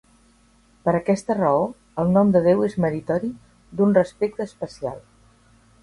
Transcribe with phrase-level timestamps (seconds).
[0.87, 1.59] Per aquesta raó,
[2.03, 3.33] el nom de Déu és meritori
[3.79, 5.03] d'un respecte especial.